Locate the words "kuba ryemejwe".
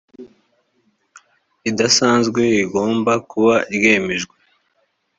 3.29-4.35